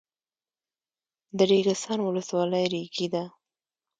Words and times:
د 1.37 1.39
ریګستان 1.51 1.99
ولسوالۍ 2.03 2.65
ریګي 2.73 3.07
ده 3.13 3.23